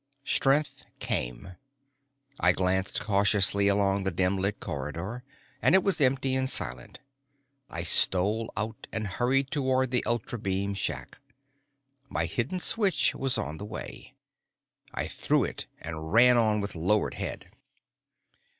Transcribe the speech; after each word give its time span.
Strength 0.25 0.87
came. 0.97 1.57
I 2.39 2.53
glanced 2.53 2.99
cautiously 3.01 3.67
along 3.67 4.03
the 4.03 4.09
dim 4.09 4.35
lit 4.35 4.59
corridor, 4.59 5.23
and 5.61 5.75
it 5.75 5.83
was 5.83 6.01
empty 6.01 6.33
and 6.33 6.49
silent. 6.49 6.97
I 7.69 7.83
stole 7.83 8.51
out 8.57 8.87
and 8.91 9.05
hurried 9.05 9.51
toward 9.51 9.91
the 9.91 10.03
ultrabeam 10.07 10.73
shack. 10.73 11.19
My 12.09 12.25
hidden 12.25 12.59
switch 12.59 13.13
was 13.13 13.37
on 13.37 13.57
the 13.57 13.65
way; 13.65 14.15
I 14.91 15.05
threw 15.07 15.43
it 15.43 15.67
and 15.79 16.11
ran 16.11 16.35
on 16.35 16.61
with 16.61 16.73
lowered 16.73 17.13
head. 17.13 17.51